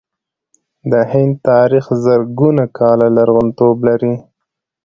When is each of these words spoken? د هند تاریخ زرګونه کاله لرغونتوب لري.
د 0.91 0.93
هند 1.11 1.33
تاریخ 1.49 1.85
زرګونه 2.05 2.63
کاله 2.77 3.07
لرغونتوب 3.17 3.77
لري. 3.87 4.13